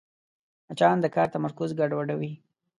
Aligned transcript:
مچان 0.67 0.97
د 1.01 1.05
کار 1.15 1.27
تمرکز 1.35 1.69
ګډوډوي 1.79 2.31